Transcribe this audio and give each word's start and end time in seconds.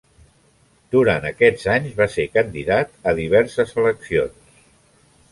Durant 0.93 1.25
aquests 1.31 1.65
anys, 1.73 1.91
va 1.99 2.07
ser 2.13 2.25
candidat 2.37 2.95
diverses 3.19 3.75
eleccions. 3.83 4.57